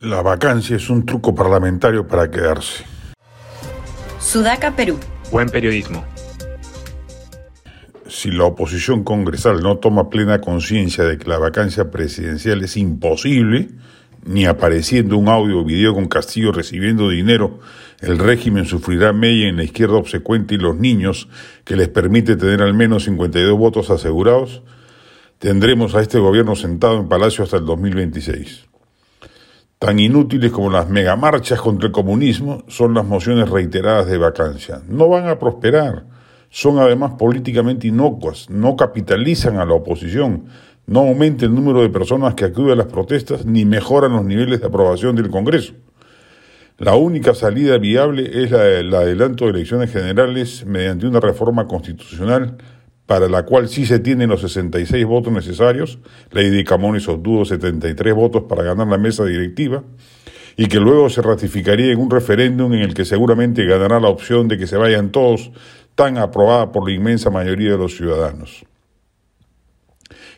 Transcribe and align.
La 0.00 0.20
vacancia 0.20 0.76
es 0.76 0.90
un 0.90 1.06
truco 1.06 1.34
parlamentario 1.34 2.06
para 2.06 2.30
quedarse. 2.30 2.84
Sudaca, 4.20 4.76
Perú. 4.76 4.98
Buen 5.32 5.48
periodismo. 5.48 6.04
Si 8.06 8.30
la 8.30 8.44
oposición 8.44 9.04
congresal 9.04 9.62
no 9.62 9.78
toma 9.78 10.10
plena 10.10 10.42
conciencia 10.42 11.04
de 11.04 11.16
que 11.16 11.26
la 11.28 11.38
vacancia 11.38 11.90
presidencial 11.90 12.62
es 12.62 12.76
imposible, 12.76 13.68
ni 14.26 14.44
apareciendo 14.44 15.16
un 15.16 15.28
audio 15.28 15.60
o 15.60 15.64
video 15.64 15.94
con 15.94 16.08
Castillo 16.08 16.52
recibiendo 16.52 17.08
dinero, 17.08 17.60
el 18.00 18.18
régimen 18.18 18.66
sufrirá 18.66 19.14
mella 19.14 19.48
en 19.48 19.56
la 19.56 19.64
izquierda 19.64 19.96
obsecuente 19.96 20.56
y 20.56 20.58
los 20.58 20.76
niños, 20.76 21.28
que 21.64 21.74
les 21.74 21.88
permite 21.88 22.36
tener 22.36 22.60
al 22.60 22.74
menos 22.74 23.04
52 23.04 23.58
votos 23.58 23.88
asegurados, 23.88 24.62
tendremos 25.38 25.94
a 25.94 26.02
este 26.02 26.18
gobierno 26.18 26.54
sentado 26.54 26.98
en 27.00 27.08
Palacio 27.08 27.44
hasta 27.44 27.56
el 27.56 27.64
2026. 27.64 28.65
Tan 29.78 29.98
inútiles 29.98 30.52
como 30.52 30.70
las 30.70 30.88
megamarchas 30.88 31.60
contra 31.60 31.88
el 31.88 31.92
comunismo 31.92 32.64
son 32.66 32.94
las 32.94 33.04
mociones 33.04 33.50
reiteradas 33.50 34.06
de 34.06 34.16
vacancia. 34.16 34.80
No 34.88 35.06
van 35.08 35.28
a 35.28 35.38
prosperar. 35.38 36.06
Son 36.48 36.78
además 36.78 37.12
políticamente 37.18 37.88
inocuas, 37.88 38.48
no 38.48 38.74
capitalizan 38.74 39.58
a 39.58 39.66
la 39.66 39.74
oposición, 39.74 40.46
no 40.86 41.00
aumenta 41.00 41.44
el 41.44 41.54
número 41.54 41.82
de 41.82 41.90
personas 41.90 42.34
que 42.34 42.46
acuden 42.46 42.70
a 42.70 42.76
las 42.76 42.86
protestas 42.86 43.44
ni 43.44 43.66
mejoran 43.66 44.12
los 44.12 44.24
niveles 44.24 44.60
de 44.60 44.66
aprobación 44.66 45.14
del 45.14 45.28
Congreso. 45.28 45.74
La 46.78 46.94
única 46.94 47.34
salida 47.34 47.76
viable 47.76 48.44
es 48.44 48.50
la 48.52 48.62
del 48.62 48.94
adelanto 48.94 49.44
de 49.44 49.50
elecciones 49.50 49.92
generales 49.92 50.64
mediante 50.64 51.06
una 51.06 51.20
reforma 51.20 51.66
constitucional 51.66 52.56
para 53.06 53.28
la 53.28 53.44
cual 53.44 53.68
sí 53.68 53.86
se 53.86 54.00
tienen 54.00 54.28
los 54.28 54.40
66 54.40 55.04
votos 55.06 55.32
necesarios, 55.32 55.98
Lady 56.32 56.64
Camones 56.64 57.08
obtuvo 57.08 57.44
73 57.44 58.14
votos 58.14 58.44
para 58.48 58.64
ganar 58.64 58.88
la 58.88 58.98
mesa 58.98 59.24
directiva, 59.24 59.84
y 60.56 60.66
que 60.66 60.80
luego 60.80 61.08
se 61.08 61.22
ratificaría 61.22 61.92
en 61.92 61.98
un 61.98 62.10
referéndum 62.10 62.72
en 62.72 62.80
el 62.80 62.94
que 62.94 63.04
seguramente 63.04 63.64
ganará 63.64 64.00
la 64.00 64.08
opción 64.08 64.48
de 64.48 64.58
que 64.58 64.66
se 64.66 64.76
vayan 64.76 65.10
todos, 65.10 65.52
tan 65.94 66.18
aprobada 66.18 66.72
por 66.72 66.88
la 66.88 66.94
inmensa 66.94 67.30
mayoría 67.30 67.72
de 67.72 67.78
los 67.78 67.96
ciudadanos. 67.96 68.64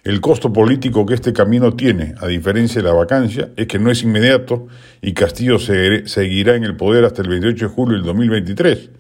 El 0.05 0.21
costo 0.21 0.53
político 0.53 1.05
que 1.07 1.15
este 1.15 1.33
camino 1.33 1.75
tiene, 1.75 2.15
a 2.21 2.27
diferencia 2.27 2.81
de 2.81 2.89
la 2.89 2.95
vacancia, 2.95 3.51
es 3.57 3.67
que 3.67 3.79
no 3.79 3.91
es 3.91 4.03
inmediato 4.03 4.67
y 5.03 5.13
Castillo 5.13 5.59
seguirá 5.59 6.55
en 6.55 6.65
el 6.65 6.77
poder 6.77 7.05
hasta 7.05 7.23
el 7.23 7.29
28 7.29 7.69
de 7.69 7.75
julio 7.75 7.97
del 7.97 8.07
2023 8.07 8.91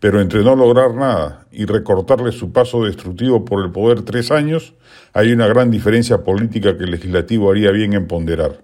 pero 0.00 0.20
entre 0.20 0.42
no 0.42 0.56
lograr 0.56 0.94
nada 0.94 1.46
y 1.52 1.66
recortarle 1.66 2.32
su 2.32 2.52
paso 2.52 2.84
destructivo 2.84 3.44
por 3.44 3.62
el 3.64 3.70
poder 3.70 4.02
tres 4.02 4.30
años, 4.30 4.74
hay 5.12 5.32
una 5.32 5.46
gran 5.46 5.70
diferencia 5.70 6.24
política 6.24 6.76
que 6.76 6.84
el 6.84 6.90
legislativo 6.90 7.50
haría 7.50 7.70
bien 7.70 7.92
en 7.92 8.06
ponderar. 8.06 8.62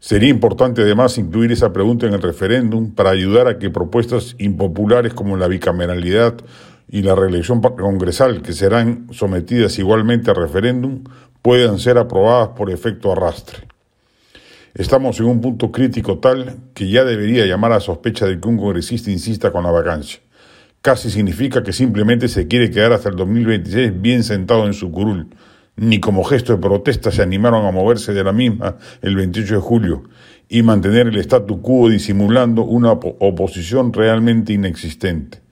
Sería 0.00 0.30
importante 0.30 0.82
además 0.82 1.16
incluir 1.18 1.52
esa 1.52 1.72
pregunta 1.72 2.06
en 2.06 2.14
el 2.14 2.22
referéndum 2.22 2.94
para 2.94 3.10
ayudar 3.10 3.48
a 3.48 3.58
que 3.58 3.70
propuestas 3.70 4.34
impopulares 4.38 5.14
como 5.14 5.36
la 5.36 5.48
bicameralidad 5.48 6.34
y 6.90 7.02
la 7.02 7.14
reelección 7.14 7.60
congresal, 7.60 8.42
que 8.42 8.52
serán 8.52 9.08
sometidas 9.12 9.78
igualmente 9.78 10.30
a 10.30 10.34
referéndum, 10.34 11.04
puedan 11.42 11.78
ser 11.78 11.98
aprobadas 11.98 12.48
por 12.48 12.70
efecto 12.70 13.12
arrastre. 13.12 13.73
Estamos 14.76 15.20
en 15.20 15.26
un 15.26 15.40
punto 15.40 15.70
crítico 15.70 16.18
tal 16.18 16.56
que 16.74 16.88
ya 16.88 17.04
debería 17.04 17.46
llamar 17.46 17.70
a 17.70 17.78
sospecha 17.78 18.26
de 18.26 18.40
que 18.40 18.48
un 18.48 18.56
congresista 18.56 19.08
insista 19.08 19.52
con 19.52 19.62
la 19.62 19.70
vacancia. 19.70 20.18
Casi 20.80 21.10
significa 21.10 21.62
que 21.62 21.72
simplemente 21.72 22.26
se 22.26 22.48
quiere 22.48 22.72
quedar 22.72 22.92
hasta 22.92 23.08
el 23.08 23.14
2026 23.14 24.02
bien 24.02 24.24
sentado 24.24 24.66
en 24.66 24.74
su 24.74 24.90
curul. 24.90 25.28
Ni 25.76 26.00
como 26.00 26.24
gesto 26.24 26.54
de 26.54 26.58
protesta 26.58 27.12
se 27.12 27.22
animaron 27.22 27.64
a 27.66 27.70
moverse 27.70 28.12
de 28.12 28.24
la 28.24 28.32
misma 28.32 28.76
el 29.00 29.14
28 29.14 29.54
de 29.54 29.60
julio 29.60 30.02
y 30.48 30.64
mantener 30.64 31.06
el 31.06 31.18
statu 31.18 31.62
quo 31.62 31.88
disimulando 31.88 32.64
una 32.64 32.90
oposición 32.90 33.92
realmente 33.92 34.54
inexistente. 34.54 35.44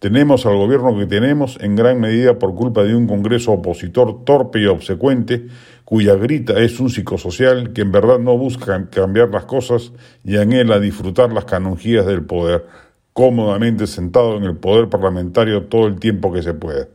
Tenemos 0.00 0.46
al 0.46 0.56
gobierno 0.56 0.96
que 0.96 1.04
tenemos 1.04 1.58
en 1.60 1.76
gran 1.76 2.00
medida 2.00 2.38
por 2.38 2.54
culpa 2.54 2.84
de 2.84 2.94
un 2.94 3.06
Congreso 3.06 3.52
opositor 3.52 4.24
torpe 4.24 4.58
y 4.58 4.64
obsecuente, 4.64 5.48
cuya 5.90 6.14
grita 6.14 6.52
es 6.60 6.78
un 6.78 6.88
psicosocial 6.88 7.72
que 7.72 7.80
en 7.80 7.90
verdad 7.90 8.20
no 8.20 8.38
busca 8.38 8.88
cambiar 8.90 9.30
las 9.30 9.44
cosas 9.46 9.90
y 10.22 10.36
anhela 10.36 10.78
disfrutar 10.78 11.32
las 11.32 11.46
canonjías 11.46 12.06
del 12.06 12.24
poder, 12.24 12.64
cómodamente 13.12 13.88
sentado 13.88 14.36
en 14.36 14.44
el 14.44 14.56
poder 14.56 14.88
parlamentario 14.88 15.64
todo 15.64 15.88
el 15.88 15.98
tiempo 15.98 16.32
que 16.32 16.44
se 16.44 16.54
pueda. 16.54 16.86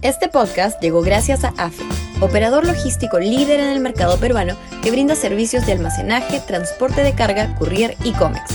Este 0.00 0.28
podcast 0.28 0.80
llegó 0.80 1.02
gracias 1.02 1.42
a 1.42 1.48
AFE, 1.58 1.82
operador 2.20 2.64
logístico 2.64 3.18
líder 3.18 3.58
en 3.58 3.70
el 3.70 3.80
mercado 3.80 4.20
peruano 4.20 4.54
que 4.84 4.92
brinda 4.92 5.16
servicios 5.16 5.66
de 5.66 5.72
almacenaje, 5.72 6.38
transporte 6.46 7.02
de 7.02 7.16
carga, 7.16 7.56
courier 7.56 7.96
y 8.04 8.12
cómics. 8.12 8.54